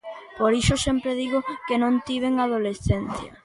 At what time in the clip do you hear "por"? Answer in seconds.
0.39-0.51